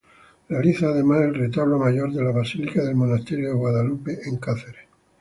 Realiza 0.49 0.87
además 0.87 1.21
el 1.25 1.35
retablo 1.35 1.77
mayor 1.77 2.11
de 2.11 2.23
la 2.23 2.31
basílica 2.31 2.83
del 2.83 2.95
monasterio 2.95 3.49
de 3.49 3.53
Guadalupe 3.53 4.17
en 4.25 4.37
Cáceres. 4.37 4.87